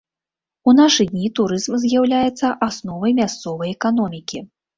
[0.69, 4.45] У нашы дні турызм з'яўляецца асновай мясцовай эканомікі.